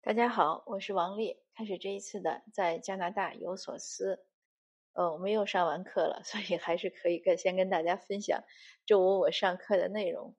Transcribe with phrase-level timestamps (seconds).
[0.00, 1.42] 大家好，我是王丽。
[1.56, 4.24] 开始这一次的在加拿大有所思。
[4.92, 8.44] 呃，我们又上完课了， 所以还是可以跟先跟大家分享
[8.86, 10.36] 周五我上课的内容。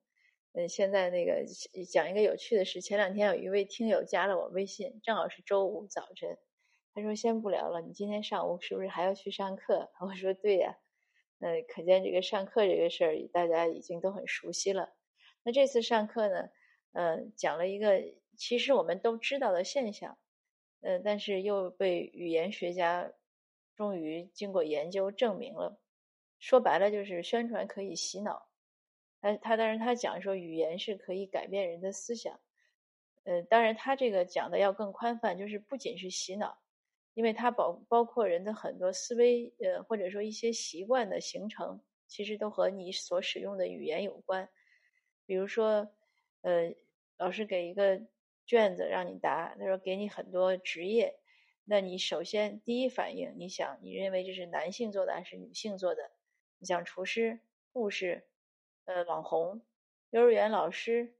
[0.54, 1.44] 嗯，现在那个
[1.92, 2.80] 讲一个有趣的事。
[2.80, 6.38] 前两天有一位听友加了我微信，正好是周五早晨，
[6.94, 9.90] 他说先不聊了，你今天上午是不是还要去上课？
[10.00, 10.78] 我说对呀。
[11.38, 14.88] 呃，可见这个上课这个事儿大家已经都很熟悉了。
[15.44, 16.48] 那这次上课呢，
[16.92, 18.00] 呃，讲了一个。
[18.40, 20.16] 其实我们都知道的现象，
[20.80, 23.12] 呃，但是又被语言学家
[23.76, 25.78] 终于经过研究证明了。
[26.38, 28.48] 说白了就是宣传可以洗脑。
[29.20, 32.40] 他他当然他讲说语言是可以改变人的思想，
[33.24, 36.58] 呃，当然他这个讲的要更宽泛，就是不仅是洗脑，
[37.12, 44.48] 因为它包包括人的很多思维，呃，或者说一些习惯的形成，其实都和你所使用的语言有关。
[45.26, 45.86] 比如说，
[46.40, 46.74] 呃，
[47.18, 48.00] 老师给一个。
[48.46, 51.18] 卷子让你答，他说给你很多职业，
[51.64, 56.10] 那你首先第一反应，你想你认为这是男性做的还是女性做的？
[56.58, 57.40] 你像厨师、
[57.72, 58.28] 护士、
[58.84, 59.62] 呃网红、
[60.10, 61.14] 幼儿园老师，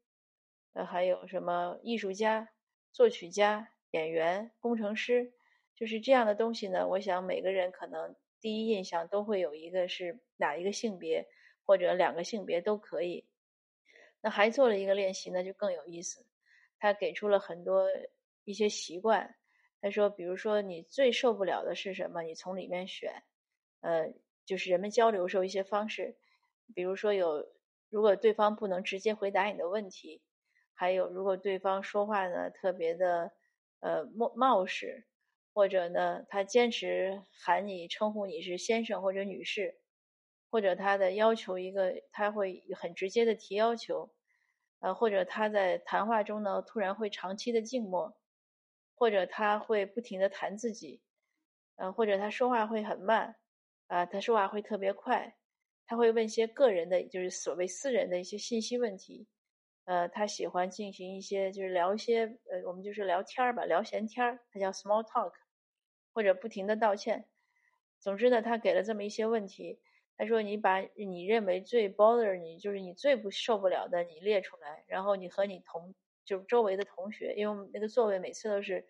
[0.72, 2.50] 呃还有什么艺术家、
[2.92, 5.32] 作曲家、演员、工程师，
[5.76, 6.88] 就是这样的东西呢？
[6.88, 11.26] 我想每个人可能第一印象都会有一个是哪一个性别，
[11.64, 13.26] 或者两个性别都可以。
[14.20, 16.26] 那还做了一个练习呢，就更有意思。
[16.80, 17.86] 他给出了很多
[18.44, 19.36] 一些习惯，
[19.80, 22.22] 他说，比如说你最受不了的是什么？
[22.22, 23.22] 你从里面选，
[23.82, 24.12] 呃，
[24.46, 26.16] 就是人们交流时候一些方式，
[26.74, 27.46] 比如说有，
[27.90, 30.22] 如果对方不能直接回答你的问题，
[30.74, 33.30] 还有如果对方说话呢特别的
[33.80, 35.06] 呃冒冒失，
[35.52, 39.78] 或者呢他坚持喊你称呼你是先生或者女士，
[40.50, 44.10] 或者他的要求一个他会很直接的提要求。
[44.80, 48.16] 呃，或者他在谈话中呢，突然会长期的静默，
[48.94, 51.00] 或者他会不停的谈自己，
[51.76, 53.36] 呃，或者他说话会很慢，
[53.86, 55.36] 啊，他说话会特别快，
[55.86, 59.26] 他会问一些个人的，就是所谓私人的一些信息问题，
[59.84, 65.32] 呃，他喜欢进行一些就是聊一些，呃，我们就是聊天儿吧，聊闲天儿，他叫 small talk，
[66.14, 67.28] 或者不停的道歉，
[67.98, 69.80] 总之呢，他给了这么一些问题。
[70.20, 75.94] 他说：“你把你认为最 bother 你，就是你最不受不了的，你列出来，然后你和你同
[76.26, 78.86] 就周围的同学，因为那个座位每次都是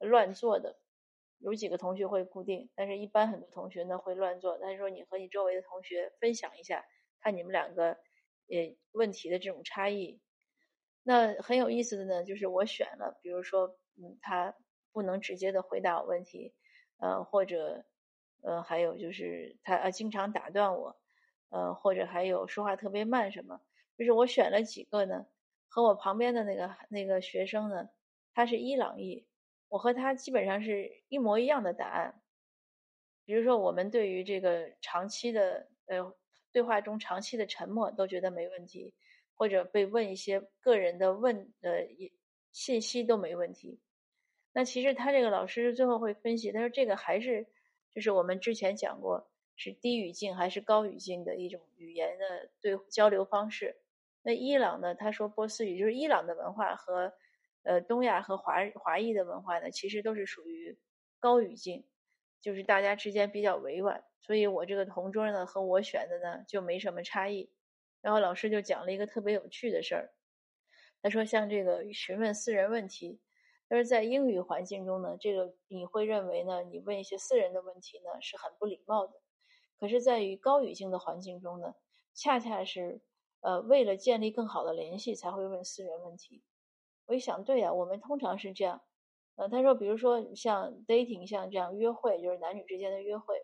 [0.00, 0.78] 乱坐的，
[1.38, 4.58] 有几个同学会固定，但是一般很多同学呢会乱坐。
[4.58, 6.84] 他说你和你周围的同学分享一下，
[7.20, 10.20] 看你们两个呃问题的这种差异。
[11.02, 14.54] 那很有意思的呢，就是我选了，比如说，嗯，他
[14.92, 16.52] 不能直接的回答我问题，
[16.98, 17.86] 呃，或者。”
[18.42, 20.96] 呃，还有就是他呃经常打断我，
[21.48, 23.60] 呃，或者还有说话特别慢什么，
[23.98, 25.26] 就是我选了几个呢，
[25.68, 27.88] 和我旁边的那个那个学生呢，
[28.34, 29.26] 他是伊朗裔，
[29.68, 32.22] 我和他基本上是一模一样的答案。
[33.24, 36.14] 比如说，我们对于这个长期的呃
[36.52, 38.94] 对话中长期的沉默都觉得没问题，
[39.34, 41.88] 或者被问一些个人的问呃
[42.52, 43.80] 信息都没问题。
[44.52, 47.48] 那其实他这个老师最后会分析，他说这个还是。
[47.96, 49.26] 就是我们之前讲过，
[49.56, 53.74] 是低语境还是高语境的一种语言的对交流方式。
[54.20, 54.94] 那伊朗呢？
[54.94, 57.10] 他说波斯语，就是伊朗的文化和
[57.62, 60.76] 呃东亚和华华裔的文化呢，其实都是属于
[61.18, 61.86] 高语境，
[62.42, 64.04] 就是大家之间比较委婉。
[64.20, 67.50] 所以我这个同桌呢和我选的呢就没什么差异。
[68.02, 70.12] 然后老师就讲了一个特别有趣的事儿，
[71.00, 73.18] 他说像这个询问私人问题。
[73.68, 79.14] 但是在英语环境中呢，这个你会认为呢，你问一些私人的问题呢是很不礼貌的。
[79.78, 81.74] 可是，在于高语境的环境中呢，
[82.14, 83.00] 恰恰是
[83.40, 86.42] 呃为了建立更好的联系才会问私人问题。
[87.06, 88.80] 我一想，对呀，我们通常是这样。
[89.34, 93.42] 呃，他说，比如说像 dating，像这样约会，就是男女之间的约会，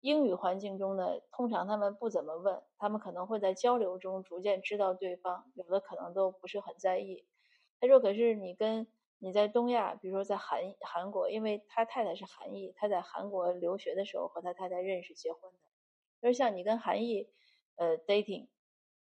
[0.00, 7.24] 英语环境中呢，通常他们不怎么问，他们可能会在交流中逐渐知道对方，有的可能都不是很在意。
[7.80, 8.86] 他说，可是你跟
[9.18, 15.58] 你在东亚，比如说在韩韩国，因为他太太是韩裔，他在韩国留学的时候和他太太认识结婚的。
[16.20, 17.28] 就像你跟韩裔，
[17.76, 18.48] 呃，dating，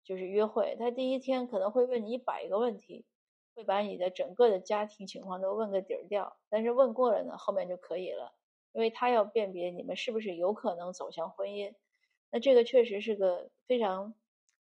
[0.03, 3.07] 就是约会，他第一天可能会问你一百个问题，
[3.55, 6.37] 会把你的整个的家庭情况都问个底儿掉。
[6.49, 8.35] 但是问过了呢，后面就可以了，
[8.73, 11.75] 因为他要辨别你们是不是有可能走向婚姻。
[12.31, 14.15] 那这个确实是个非常，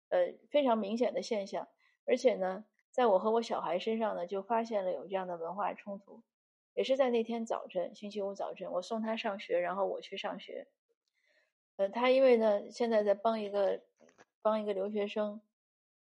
[0.08, 1.69] 呃，非常明显的现象，
[2.06, 2.64] 而且呢。
[2.93, 6.23] 在我和我小孩身上呢，就发现了有这样的文化冲突，
[6.75, 10.69] 也是在那天早晨，星期五早晨，我送他上学，然后我去上学。
[11.77, 13.83] 呃，他因为呢，现在在帮一个
[14.43, 15.41] 帮一个留学生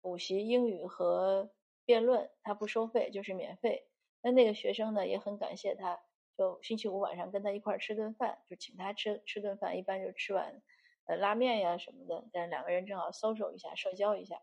[0.01, 1.51] 补习英语和
[1.85, 3.87] 辩论，他不收费，就是免费。
[4.21, 5.99] 那那个学生呢也很感谢他，
[6.35, 10.59] 就星期五晚上跟他一块儿吃顿饭，就请他吃吃顿饭，一般就吃碗
[11.05, 14.41] 呃拉面呀什么的，但两个人正好 social 一下，社交一下。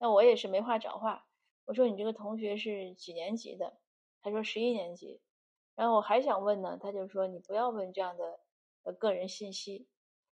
[0.00, 1.27] 那我也是没话找话，
[1.68, 3.76] 我说你这个同学是几年级的？
[4.22, 5.20] 他说十一年级。
[5.76, 8.40] 然后我还想问呢，他就说你不要问这样的
[8.84, 9.86] 呃个人信息。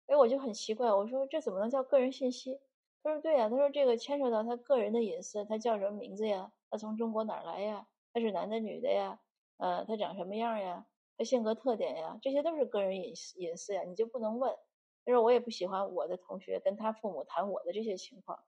[0.07, 2.59] 哎，我就很奇怪，我说这怎么能叫个人信息？
[3.03, 6.53] 他说对呀，他说这个牵扯到他个人的隐私，他叫什么名字呀？
[6.71, 7.87] 他从中国哪儿来呀？
[8.15, 9.21] 他是男的女的呀？
[9.59, 10.87] 呃，他长什么样呀？
[11.19, 12.19] 他性格特点呀？
[12.23, 14.57] 这些都是个人隐私隐私呀，你就不能问。
[15.05, 18.43] 他说我也不喜欢我的同学跟他父母谈我的这些情况。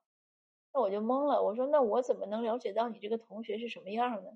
[0.79, 4.31] 我就懵了，我说那我怎么能了解到你这个同学是什么样呢？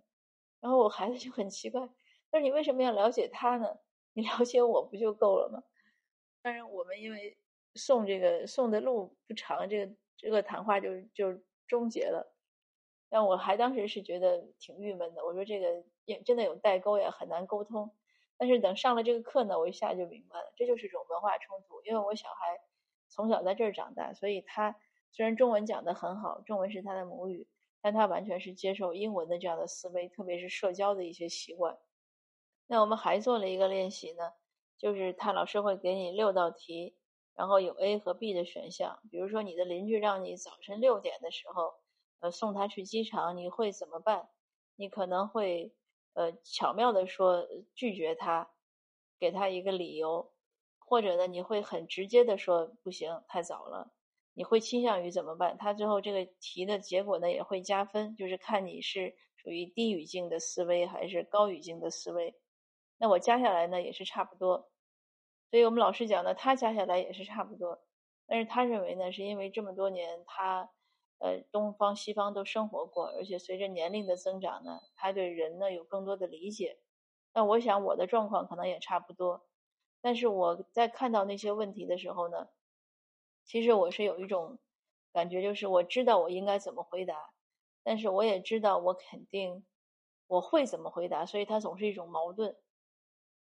[0.59, 1.87] 然后我孩子就很奇怪，
[2.31, 3.77] 他说你为什么要了解他呢？
[4.13, 5.63] 你了解我不就够了吗？
[6.41, 7.37] 当然，我们因为
[7.75, 12.35] 送这个送的路不长，这个这个谈话就就终结了。
[13.09, 15.25] 但我还当时是觉得挺郁闷的。
[15.25, 17.95] 我说这个也真的有代沟呀，很难沟通。
[18.37, 21.81] 但是等上了这个课呢，我一下就明白了，这就是一种文化冲突。
[21.83, 22.59] 因为我小孩
[23.09, 24.75] 从小在这儿长大，所以他
[25.13, 27.47] 虽然中文讲得很好，中文是他的母语，
[27.81, 31.77] 但他完全是接受英文的这样的思维，特别是社交的一些习惯。
[32.67, 34.33] 那我们还做了一个练习呢。
[34.75, 36.97] 就是他老师会给你六道题，
[37.35, 38.99] 然后有 A 和 B 的选项。
[39.09, 41.75] 比如说你的邻居让你早晨六点的时候，
[42.19, 44.27] 呃，送他去机场，你会怎么办？
[44.75, 45.73] 你可能会
[46.13, 48.51] 呃巧妙的说拒绝他，
[49.19, 50.33] 给他一个理由，
[50.79, 53.93] 或者呢你会很直接的说不行，太早了。
[54.33, 55.57] 你会倾向于怎么办？
[55.57, 62.35] 他最后这个题的结果呢也会加分，就是看你是属于低语境的思维还是高语境的思维。
[62.97, 64.69] 那我加下来呢也是差不多。
[65.51, 67.85] 所以我们老师讲呢，他加下来也是差不多，
[68.25, 70.71] 但是他认为呢，是因为这么多年他，
[71.19, 76.79] 呃，东方西方都生活过，而且随着年龄的增长呢，他对人呢有更多的理解。
[77.35, 79.45] 那我想我的状况可能也差不多，
[80.01, 82.47] 但是我在看到那些问题的时候呢，
[83.45, 84.57] 其实我是有一种
[85.11, 87.15] 感觉，就是我知道我应该怎么回答，
[87.83, 89.65] 但是我也知道我肯定
[90.27, 92.55] 我会怎么回答，所以它总是一种矛盾。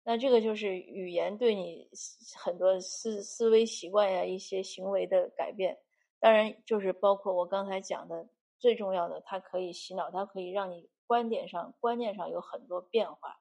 [0.04, 1.88] 那这个就是语言对你
[2.36, 5.78] 很多思思维习惯呀、一些行为的改变，
[6.18, 8.28] 当然就是包括我刚才讲的
[8.58, 13.38] 最重要的，它可以洗脑，它可以让你观点上、观念上有很多变化，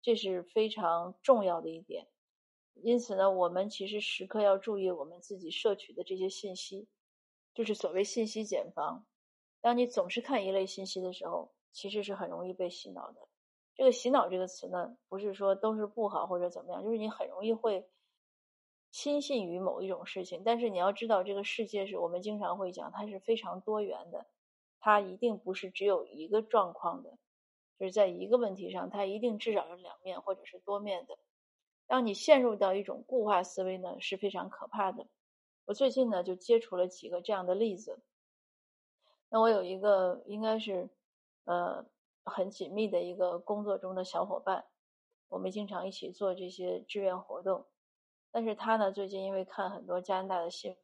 [0.00, 2.06] 这是非常重要的一点。
[2.74, 6.88] 因此呢，我们其实时刻要注意我们自己摄取的这些信息，
[7.52, 9.04] 就是所谓信息茧房。
[9.60, 13.28] 当你总是看一类信息的时候，其实是很容易被洗脑的。
[13.74, 17.86] 这个洗脑这个词呢，不是说都是不好或者怎么样，就是你很容易会
[18.90, 20.42] 轻信于某一种事情。
[20.44, 24.26] 但是你要知道，这个世界是我们经常会讲，它是非常多元的，
[24.80, 27.18] 它一定不是只有一个状况的，
[27.78, 31.18] 就是在一个问题上，它一定至少是两面或者是多面的。
[31.90, 35.04] 让你陷入到一种固化思维呢，是非常可怕的。
[35.64, 38.00] 我最近呢就接触了几个这样的例子。
[39.28, 40.88] 那我有一个应该是，
[41.46, 41.84] 呃。
[42.22, 44.66] 很紧密的一个工作中的小伙伴，
[45.28, 47.66] 我们经常一起做这些志愿活动。
[48.30, 50.78] 但是他呢，最近因为看很多加拿大的新闻，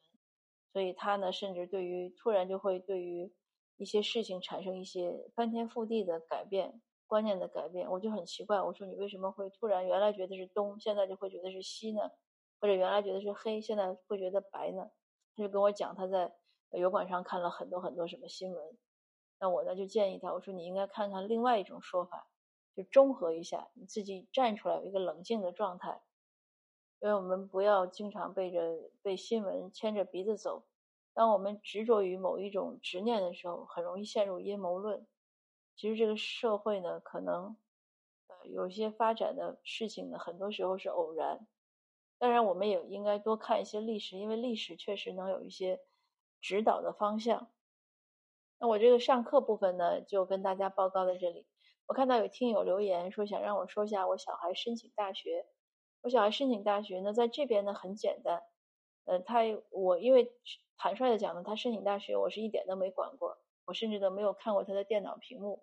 [0.73, 3.31] 所以他呢，甚至对于突然就会对于
[3.77, 7.91] 一些事情产生一些翻天覆地的改变、观念的改变。
[7.91, 12.11] 我就很奇怪，我说你为什么会突然原来觉得是东，现在就会觉得是西呢？
[12.61, 14.91] 或者原来觉得是黑，现在会觉得白呢？
[15.35, 16.35] 他就跟我讲他在
[16.71, 18.79] 油管上看了很多很多什么新闻。
[19.39, 22.29] 那我呢就建议他，我说你应该看看另外一种说法，
[22.75, 26.03] 就中和一下，你自己站出来有一个冷静的状态，
[27.01, 30.65] 因为我们不要经常背着被新闻牵着鼻子走。
[31.13, 35.07] 当我们执着于某一种执念的时候，很容易陷入阴谋论。
[35.77, 37.57] 其实这个社会呢，可能
[38.29, 41.47] 呃有些发展的事情呢，很多时候是偶然。
[42.19, 45.81] 当然，我们也应该多看一些历史，因为历史确实能有一些
[46.41, 47.51] 指导的方向。
[48.59, 51.47] 那我这个上课部分呢，就跟大家报告在这里。
[51.85, 55.47] 我看到有听友留言说想让我说一下我小孩申请大学。
[56.01, 58.43] 我小孩申请大学呢，在这边呢很简单。
[59.05, 59.41] 呃，他
[59.71, 60.33] 我因为
[60.79, 65.63] 坦率的讲呢，他申请大学我是一点都没管过，我甚至都没有看过他的电脑屏幕。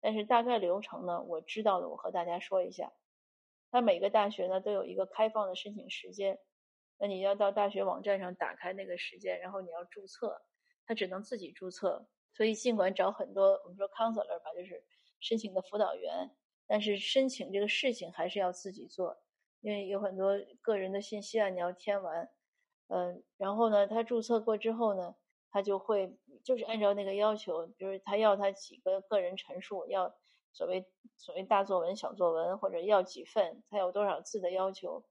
[0.00, 2.92] 但是大概流程呢，我知道的，我和大家说一下。
[3.70, 6.38] 他每个大学呢都有一个开放的申请时间，
[6.98, 10.42] 那你要到大学网站上打开那个时间，然后你要注册，
[10.86, 12.08] 他只能自己注册。
[12.34, 14.84] 所以，尽管找很多我们说 counselor 吧，就是
[15.20, 16.30] 申请的辅导员，
[16.66, 19.16] 但是申请这个事情还是要自己做，
[19.60, 22.28] 因为有很多个人的信息啊，你要填完。
[22.88, 25.14] 嗯，然后呢，他注册过之后呢，
[25.52, 30.14] 他就会就是按照那个要求，就是他要他几个个人陈述，要
[30.52, 30.86] 所谓
[31.18, 35.04] 所谓大作文、小作文，或者要几份，他有多少字的要求，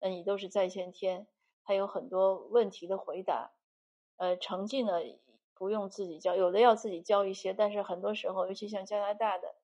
[0.00, 1.26] 那你都是在线填，
[1.62, 3.52] 他有很多问题的回答。
[4.16, 5.00] 呃，成绩呢
[5.54, 9.54] 不用自己交，有的要自己交一些，但是很多时候，尤其像加拿大的，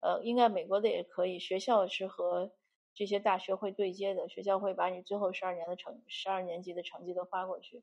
[0.00, 2.50] 呃，应该美国的也可以，学校是和
[2.94, 7.82] 这些大学会对接的，学校会把你最后十二年的成十二年级的成绩都发过去，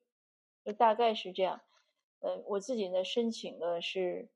[0.66, 1.62] 就大概是这样。
[2.24, 4.30] 呃，我自己呢申请的是。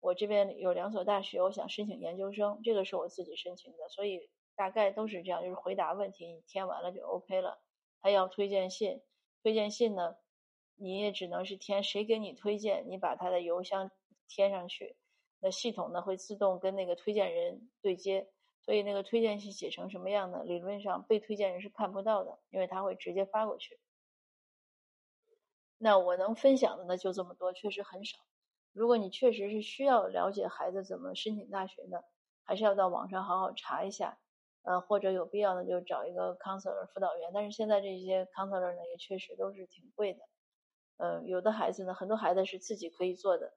[0.00, 7.58] 我这边有两所大学，我想申请研究生，这个是我自己申请的，所以大概都是这样，就是回答问题，你填完了就 OK 了。
[8.00, 9.02] 他要推荐信，
[9.42, 10.14] 推荐信呢，
[10.76, 13.90] 你也只能是填谁给你推荐，你把他的邮箱
[14.28, 14.94] 填上去，
[15.40, 18.28] 那系统呢会自动跟那个推荐人对接，
[18.60, 23.80] 所以那个推荐信写成什么样的，理论上被推荐人是看不到的，因为他会直接发过去。
[25.78, 28.18] 那我能分享的呢就这么多，确实很少。
[28.72, 32.04] 如果你确实是需要了解孩子怎么申请大学的，
[32.44, 34.18] 还是要到网上好好查一下，
[34.62, 37.30] 呃，或者有必要呢就找一个 counselor 辅导员。
[37.34, 40.20] 但是现在这些 counselor 呢也确实都是挺贵的，
[40.98, 43.56] 呃，有的孩子呢，很多孩子是自己可以做的。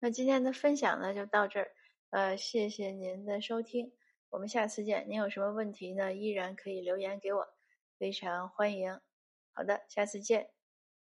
[0.00, 1.70] 那今天的分享呢就到这儿，
[2.10, 3.92] 呃，谢谢您的收听，
[4.30, 5.06] 我们下次见。
[5.08, 7.48] 您有什么问题呢，依然可以留言给我，
[7.98, 9.00] 非常欢迎。
[9.52, 10.57] 好的，下次见。